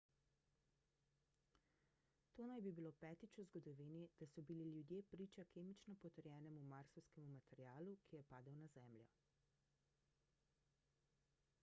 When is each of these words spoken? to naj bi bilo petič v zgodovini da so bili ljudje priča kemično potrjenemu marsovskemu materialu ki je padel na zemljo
to 2.37 2.41
naj 2.51 2.61
bi 2.67 2.71
bilo 2.79 2.91
petič 3.03 3.35
v 3.39 3.45
zgodovini 3.49 4.01
da 4.21 4.27
so 4.31 4.43
bili 4.51 4.65
ljudje 4.77 5.01
priča 5.11 5.45
kemično 5.55 5.95
potrjenemu 6.05 6.63
marsovskemu 6.71 7.29
materialu 7.35 7.95
ki 8.07 8.15
je 8.15 8.23
padel 8.33 8.59
na 8.63 8.71
zemljo 8.79 9.05